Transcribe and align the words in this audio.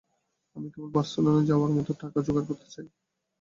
আমি 0.55 0.67
কেবল 0.73 0.89
বার্সেলোনায় 0.95 1.47
যাওয়ার 1.49 1.71
মতো 1.77 1.91
টাকা 2.01 2.19
জোগাড় 2.25 2.45
করতে 2.49 2.67
চাই। 2.73 2.87